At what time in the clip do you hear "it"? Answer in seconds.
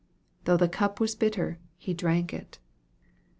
2.33-2.57